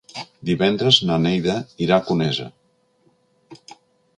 Divendres 0.49 0.97
na 1.09 1.17
Neida 1.25 1.57
irà 1.87 1.99
a 2.01 2.07
Conesa. 2.09 2.49